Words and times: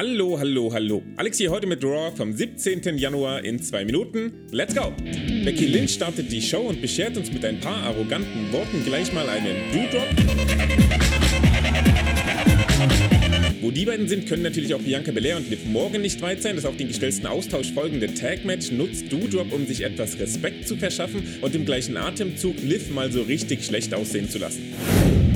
Hallo, 0.00 0.38
hallo, 0.38 0.72
hallo. 0.72 1.02
Alex 1.18 1.36
hier 1.36 1.50
heute 1.50 1.66
mit 1.66 1.84
Raw 1.84 2.10
vom 2.16 2.32
17. 2.32 2.96
Januar 2.96 3.44
in 3.44 3.60
zwei 3.60 3.84
Minuten. 3.84 4.32
Let's 4.50 4.74
go! 4.74 4.94
Becky 5.44 5.66
Lynch 5.66 5.92
startet 5.92 6.32
die 6.32 6.40
Show 6.40 6.62
und 6.62 6.80
beschert 6.80 7.18
uns 7.18 7.30
mit 7.30 7.44
ein 7.44 7.60
paar 7.60 7.82
arroganten 7.82 8.50
Worten 8.50 8.82
gleich 8.82 9.12
mal 9.12 9.28
einen 9.28 9.56
Do-Drop. 9.74 10.08
Wo 13.60 13.70
die 13.70 13.84
beiden 13.84 14.08
sind, 14.08 14.26
können 14.26 14.42
natürlich 14.42 14.74
auch 14.74 14.80
Bianca 14.80 15.12
Belair 15.12 15.36
und 15.36 15.50
Liv 15.50 15.66
Morgan 15.66 16.00
nicht 16.00 16.22
weit 16.22 16.40
sein. 16.40 16.56
Das 16.56 16.64
auf 16.64 16.78
den 16.78 16.88
gestellten 16.88 17.26
Austausch 17.26 17.70
folgende 17.70 18.14
Tag-Match 18.14 18.72
nutzt 18.72 19.12
Doudrop, 19.12 19.52
um 19.52 19.66
sich 19.66 19.82
etwas 19.82 20.18
Respekt 20.18 20.66
zu 20.66 20.76
verschaffen 20.76 21.22
und 21.42 21.54
im 21.54 21.66
gleichen 21.66 21.98
Atemzug 21.98 22.56
Liv 22.62 22.88
mal 22.88 23.12
so 23.12 23.20
richtig 23.20 23.66
schlecht 23.66 23.92
aussehen 23.92 24.30
zu 24.30 24.38
lassen. 24.38 25.29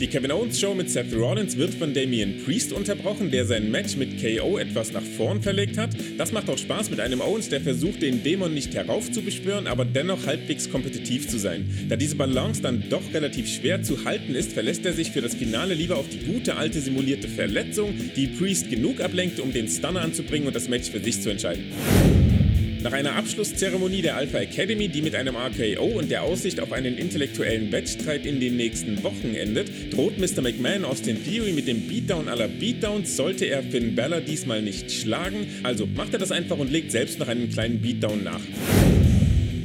Die 0.00 0.08
Kevin 0.08 0.32
Owens 0.32 0.58
Show 0.58 0.74
mit 0.74 0.90
Seth 0.90 1.14
Rollins 1.14 1.56
wird 1.56 1.72
von 1.72 1.94
Damian 1.94 2.42
Priest 2.44 2.72
unterbrochen, 2.72 3.30
der 3.30 3.44
sein 3.46 3.70
Match 3.70 3.96
mit 3.96 4.20
KO 4.20 4.58
etwas 4.58 4.92
nach 4.92 5.02
vorn 5.02 5.40
verlegt 5.40 5.78
hat. 5.78 5.90
Das 6.18 6.32
macht 6.32 6.50
auch 6.50 6.58
Spaß 6.58 6.90
mit 6.90 6.98
einem 6.98 7.20
Owens, 7.20 7.48
der 7.48 7.60
versucht, 7.60 8.02
den 8.02 8.24
Dämon 8.24 8.52
nicht 8.52 8.74
heraufzubeschwören, 8.74 9.68
aber 9.68 9.84
dennoch 9.84 10.26
halbwegs 10.26 10.68
kompetitiv 10.68 11.28
zu 11.28 11.38
sein. 11.38 11.68
Da 11.88 11.94
diese 11.94 12.16
Balance 12.16 12.60
dann 12.60 12.82
doch 12.90 13.14
relativ 13.14 13.48
schwer 13.48 13.84
zu 13.84 14.04
halten 14.04 14.34
ist, 14.34 14.52
verlässt 14.52 14.84
er 14.84 14.94
sich 14.94 15.12
für 15.12 15.22
das 15.22 15.36
Finale 15.36 15.74
lieber 15.74 15.96
auf 15.96 16.08
die 16.08 16.18
gute 16.18 16.56
alte 16.56 16.80
simulierte 16.80 17.28
Verletzung, 17.28 17.94
die 18.16 18.26
Priest 18.26 18.70
genug 18.70 19.00
ablenkt, 19.00 19.38
um 19.38 19.52
den 19.52 19.68
Stunner 19.68 20.00
anzubringen 20.00 20.48
und 20.48 20.56
das 20.56 20.68
Match 20.68 20.90
für 20.90 20.98
sich 20.98 21.22
zu 21.22 21.30
entscheiden. 21.30 22.23
Nach 22.84 22.92
einer 22.92 23.16
Abschlusszeremonie 23.16 24.02
der 24.02 24.14
Alpha 24.14 24.36
Academy, 24.36 24.88
die 24.88 25.00
mit 25.00 25.14
einem 25.14 25.36
RKO 25.36 25.86
und 25.98 26.10
der 26.10 26.22
Aussicht 26.22 26.60
auf 26.60 26.70
einen 26.70 26.98
intellektuellen 26.98 27.72
Wettstreit 27.72 28.26
in 28.26 28.40
den 28.40 28.58
nächsten 28.58 29.02
Wochen 29.02 29.34
endet, 29.34 29.90
droht 29.90 30.18
Mr. 30.18 30.42
McMahon 30.42 30.84
Austin 30.84 31.16
Theory 31.24 31.54
mit 31.54 31.66
dem 31.66 31.88
Beatdown 31.88 32.28
aller 32.28 32.46
Beatdowns, 32.46 33.16
sollte 33.16 33.46
er 33.46 33.62
Finn 33.62 33.94
Balor 33.94 34.20
diesmal 34.20 34.60
nicht 34.60 34.92
schlagen. 34.92 35.46
Also 35.62 35.86
macht 35.86 36.12
er 36.12 36.18
das 36.18 36.30
einfach 36.30 36.58
und 36.58 36.70
legt 36.70 36.92
selbst 36.92 37.18
noch 37.18 37.28
einen 37.28 37.48
kleinen 37.48 37.80
Beatdown 37.80 38.22
nach. 38.22 38.42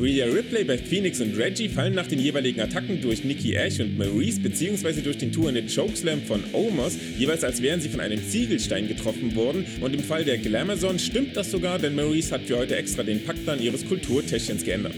Rhea 0.00 0.26
Ripley 0.26 0.62
bei 0.62 0.78
Phoenix 0.78 1.20
und 1.20 1.36
Reggie 1.36 1.68
fallen 1.68 1.94
nach 1.94 2.06
den 2.06 2.20
jeweiligen 2.20 2.60
Attacken 2.60 3.00
durch 3.00 3.24
Nikki 3.24 3.54
Ash 3.54 3.80
und 3.80 3.98
Maurice 3.98 4.38
bzw. 4.38 5.00
durch 5.00 5.18
den 5.18 5.32
Tour 5.32 5.48
in 5.48 5.56
den 5.56 5.66
Chokeslam 5.66 6.22
von 6.22 6.44
Omos 6.52 6.96
jeweils 7.18 7.42
als 7.42 7.60
wären 7.62 7.80
sie 7.80 7.88
von 7.88 7.98
einem 7.98 8.22
Ziegelstein 8.22 8.86
getroffen 8.86 9.34
worden 9.34 9.66
und 9.80 9.94
im 9.94 10.04
Fall 10.04 10.24
der 10.24 10.38
Glamazon 10.38 11.00
stimmt 11.00 11.36
das 11.36 11.50
sogar, 11.50 11.80
denn 11.80 11.96
Maurice 11.96 12.32
hat 12.32 12.42
für 12.42 12.58
heute 12.58 12.76
extra 12.76 13.02
den 13.02 13.24
Packplan 13.24 13.60
ihres 13.60 13.84
Kulturtäschchens 13.88 14.64
geändert. 14.64 14.94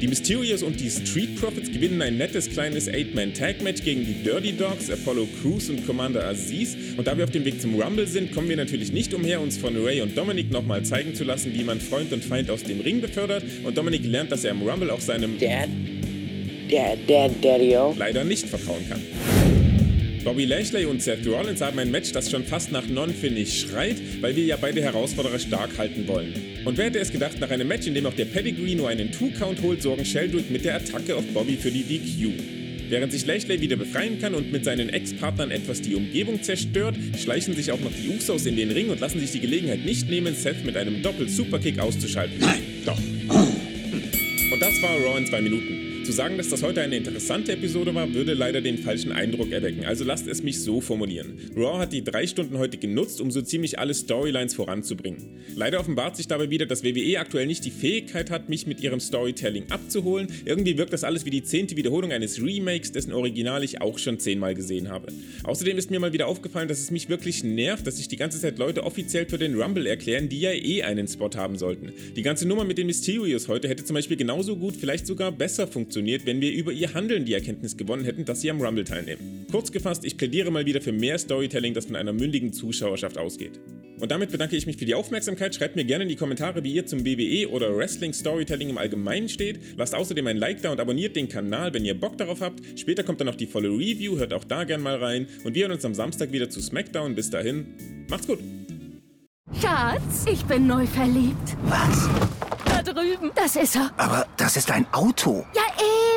Die 0.00 0.08
Mysterios 0.08 0.62
und 0.62 0.80
die 0.80 0.88
Street 0.88 1.38
Profits 1.38 1.70
gewinnen 1.70 2.00
ein 2.00 2.16
nettes 2.16 2.48
kleines 2.48 2.88
8-Man-Tag-Match 2.88 3.82
gegen 3.82 4.06
die 4.06 4.14
Dirty 4.24 4.52
Dogs, 4.52 4.90
Apollo 4.90 5.28
Crews 5.42 5.68
und 5.68 5.86
Commander 5.86 6.26
Aziz. 6.26 6.74
Und 6.96 7.06
da 7.06 7.18
wir 7.18 7.24
auf 7.24 7.30
dem 7.30 7.44
Weg 7.44 7.60
zum 7.60 7.78
Rumble 7.78 8.06
sind, 8.06 8.32
kommen 8.32 8.48
wir 8.48 8.56
natürlich 8.56 8.92
nicht 8.92 9.12
umher, 9.12 9.42
uns 9.42 9.58
von 9.58 9.76
Ray 9.76 10.00
und 10.00 10.16
Dominic 10.16 10.50
nochmal 10.50 10.84
zeigen 10.84 11.14
zu 11.14 11.24
lassen, 11.24 11.52
wie 11.52 11.64
man 11.64 11.80
Freund 11.80 12.14
und 12.14 12.24
Feind 12.24 12.50
aus 12.50 12.62
dem 12.62 12.80
Ring 12.80 13.02
befördert. 13.02 13.44
Und 13.62 13.76
Dominic 13.76 14.06
lernt, 14.06 14.32
dass 14.32 14.44
er 14.44 14.52
im 14.52 14.62
Rumble 14.62 14.90
auch 14.90 15.00
seinem 15.00 15.38
Dad? 15.38 15.68
Dad, 16.70 16.98
Dad, 17.06 17.32
Daddy-O? 17.44 17.94
leider 17.98 18.24
nicht 18.24 18.48
vertrauen 18.48 18.88
kann. 18.88 19.02
Bobby 20.22 20.44
Lashley 20.44 20.84
und 20.84 21.00
Seth 21.00 21.26
Rollins 21.26 21.62
haben 21.62 21.78
ein 21.78 21.90
Match, 21.90 22.12
das 22.12 22.30
schon 22.30 22.44
fast 22.44 22.70
nach 22.72 22.86
Non-Finish 22.86 23.62
schreit, 23.62 23.96
weil 24.20 24.36
wir 24.36 24.44
ja 24.44 24.58
beide 24.60 24.82
Herausforderer 24.82 25.38
stark 25.38 25.78
halten 25.78 26.06
wollen. 26.06 26.34
Und 26.66 26.76
wer 26.76 26.86
hätte 26.86 26.98
es 26.98 27.10
gedacht, 27.10 27.40
nach 27.40 27.50
einem 27.50 27.66
Match, 27.66 27.86
in 27.86 27.94
dem 27.94 28.04
auch 28.04 28.12
der 28.12 28.26
Pedigree 28.26 28.74
nur 28.74 28.90
einen 28.90 29.10
Two-Count 29.12 29.62
holt, 29.62 29.80
sorgen 29.80 30.04
Sheldrick 30.04 30.50
mit 30.50 30.66
der 30.66 30.76
Attacke 30.76 31.16
auf 31.16 31.24
Bobby 31.32 31.56
für 31.56 31.70
die 31.70 31.84
DQ. 31.84 32.32
Während 32.90 33.12
sich 33.12 33.24
Lashley 33.24 33.62
wieder 33.62 33.76
befreien 33.76 34.20
kann 34.20 34.34
und 34.34 34.52
mit 34.52 34.62
seinen 34.64 34.90
Ex-Partnern 34.90 35.50
etwas 35.50 35.80
die 35.80 35.94
Umgebung 35.94 36.42
zerstört, 36.42 36.96
schleichen 37.18 37.56
sich 37.56 37.72
auch 37.72 37.80
noch 37.80 37.92
die 37.92 38.10
Usos 38.10 38.44
in 38.44 38.56
den 38.56 38.72
Ring 38.72 38.90
und 38.90 39.00
lassen 39.00 39.20
sich 39.20 39.30
die 39.30 39.40
Gelegenheit 39.40 39.86
nicht 39.86 40.10
nehmen, 40.10 40.34
Seth 40.34 40.66
mit 40.66 40.76
einem 40.76 41.02
Doppel-Superkick 41.02 41.78
auszuschalten. 41.78 42.36
Nein. 42.40 42.60
Doch. 42.84 42.98
Und 42.98 44.60
das 44.60 44.82
war 44.82 44.90
Raw 44.98 45.18
in 45.18 45.26
zwei 45.26 45.40
Minuten. 45.40 45.89
Zu 46.10 46.16
sagen, 46.16 46.38
dass 46.38 46.48
das 46.48 46.64
heute 46.64 46.80
eine 46.80 46.96
interessante 46.96 47.52
Episode 47.52 47.94
war, 47.94 48.12
würde 48.12 48.34
leider 48.34 48.60
den 48.60 48.78
falschen 48.78 49.12
Eindruck 49.12 49.52
erwecken, 49.52 49.84
also 49.84 50.02
lasst 50.02 50.26
es 50.26 50.42
mich 50.42 50.60
so 50.60 50.80
formulieren. 50.80 51.38
Raw 51.54 51.78
hat 51.78 51.92
die 51.92 52.02
drei 52.02 52.26
Stunden 52.26 52.58
heute 52.58 52.78
genutzt, 52.78 53.20
um 53.20 53.30
so 53.30 53.40
ziemlich 53.42 53.78
alle 53.78 53.94
Storylines 53.94 54.54
voranzubringen. 54.54 55.22
Leider 55.54 55.78
offenbart 55.78 56.16
sich 56.16 56.26
dabei 56.26 56.50
wieder, 56.50 56.66
dass 56.66 56.82
WWE 56.82 57.20
aktuell 57.20 57.46
nicht 57.46 57.64
die 57.64 57.70
Fähigkeit 57.70 58.28
hat, 58.32 58.48
mich 58.48 58.66
mit 58.66 58.80
ihrem 58.80 58.98
Storytelling 58.98 59.70
abzuholen. 59.70 60.26
Irgendwie 60.44 60.76
wirkt 60.78 60.92
das 60.92 61.04
alles 61.04 61.26
wie 61.26 61.30
die 61.30 61.44
zehnte 61.44 61.76
Wiederholung 61.76 62.10
eines 62.10 62.42
Remakes, 62.42 62.90
dessen 62.90 63.12
Original 63.12 63.62
ich 63.62 63.80
auch 63.80 63.96
schon 63.96 64.18
zehnmal 64.18 64.56
gesehen 64.56 64.88
habe. 64.88 65.12
Außerdem 65.44 65.78
ist 65.78 65.92
mir 65.92 66.00
mal 66.00 66.12
wieder 66.12 66.26
aufgefallen, 66.26 66.66
dass 66.66 66.80
es 66.80 66.90
mich 66.90 67.08
wirklich 67.08 67.44
nervt, 67.44 67.86
dass 67.86 67.98
sich 67.98 68.08
die 68.08 68.16
ganze 68.16 68.40
Zeit 68.40 68.58
Leute 68.58 68.82
offiziell 68.82 69.26
für 69.26 69.38
den 69.38 69.54
Rumble 69.54 69.86
erklären, 69.86 70.28
die 70.28 70.40
ja 70.40 70.50
eh 70.50 70.82
einen 70.82 71.06
Spot 71.06 71.30
haben 71.36 71.56
sollten. 71.56 71.92
Die 72.16 72.22
ganze 72.22 72.48
Nummer 72.48 72.64
mit 72.64 72.78
den 72.78 72.88
Mysterios 72.88 73.46
heute 73.46 73.68
hätte 73.68 73.84
zum 73.84 73.94
Beispiel 73.94 74.16
genauso 74.16 74.56
gut, 74.56 74.74
vielleicht 74.74 75.06
sogar 75.06 75.30
besser 75.30 75.68
funktioniert 75.68 75.99
wenn 76.06 76.40
wir 76.40 76.52
über 76.52 76.72
ihr 76.72 76.94
Handeln 76.94 77.24
die 77.24 77.34
Erkenntnis 77.34 77.76
gewonnen 77.76 78.04
hätten, 78.04 78.24
dass 78.24 78.40
sie 78.40 78.50
am 78.50 78.60
Rumble 78.60 78.84
teilnehmen. 78.84 79.46
Kurz 79.50 79.72
gefasst, 79.72 80.04
ich 80.04 80.16
plädiere 80.16 80.50
mal 80.50 80.66
wieder 80.66 80.80
für 80.80 80.92
mehr 80.92 81.18
Storytelling, 81.18 81.74
das 81.74 81.86
von 81.86 81.96
einer 81.96 82.12
mündigen 82.12 82.52
Zuschauerschaft 82.52 83.18
ausgeht. 83.18 83.60
Und 84.00 84.10
damit 84.10 84.30
bedanke 84.30 84.56
ich 84.56 84.66
mich 84.66 84.78
für 84.78 84.86
die 84.86 84.94
Aufmerksamkeit. 84.94 85.54
Schreibt 85.54 85.76
mir 85.76 85.84
gerne 85.84 86.04
in 86.04 86.08
die 86.08 86.16
Kommentare, 86.16 86.64
wie 86.64 86.72
ihr 86.72 86.86
zum 86.86 87.04
WWE 87.04 87.50
oder 87.50 87.76
Wrestling 87.76 88.12
Storytelling 88.12 88.70
im 88.70 88.78
Allgemeinen 88.78 89.28
steht. 89.28 89.60
Lasst 89.76 89.94
außerdem 89.94 90.26
ein 90.26 90.38
Like 90.38 90.62
da 90.62 90.72
und 90.72 90.80
abonniert 90.80 91.16
den 91.16 91.28
Kanal, 91.28 91.74
wenn 91.74 91.84
ihr 91.84 91.98
Bock 91.98 92.16
darauf 92.16 92.40
habt. 92.40 92.60
Später 92.78 93.02
kommt 93.02 93.20
dann 93.20 93.26
noch 93.26 93.34
die 93.34 93.46
volle 93.46 93.68
Review, 93.68 94.16
hört 94.16 94.32
auch 94.32 94.44
da 94.44 94.64
gerne 94.64 94.82
mal 94.82 94.96
rein. 94.96 95.26
Und 95.44 95.54
wir 95.54 95.64
hören 95.64 95.72
uns 95.72 95.84
am 95.84 95.94
Samstag 95.94 96.32
wieder 96.32 96.48
zu 96.48 96.62
SmackDown. 96.62 97.14
Bis 97.14 97.28
dahin, 97.28 97.66
macht's 98.08 98.26
gut. 98.26 98.38
Schatz, 99.60 100.24
ich 100.30 100.44
bin 100.44 100.66
neu 100.66 100.86
verliebt. 100.86 101.56
Was? 101.64 102.08
Da 102.64 102.82
drüben. 102.82 103.30
Das 103.34 103.56
ist 103.56 103.76
er. 103.76 103.90
Aber 103.96 104.26
das 104.36 104.56
ist 104.56 104.70
ein 104.70 104.86
Auto. 104.92 105.44
Ja, 105.54 105.62